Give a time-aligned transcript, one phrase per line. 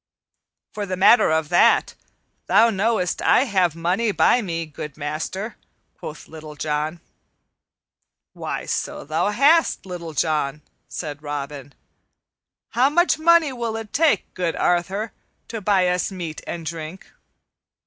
[0.73, 1.93] "For the matter of that,
[2.47, 5.57] thou knowest I have money by me, good master,"
[5.95, 7.01] quoth Little John.
[8.33, 11.75] "Why, so thou hast, Little John," said Robin.
[12.69, 15.13] "How much money will it take, good Arthur,
[15.49, 17.11] to buy us meat and drink?"